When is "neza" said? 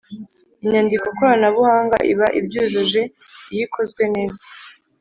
4.15-4.41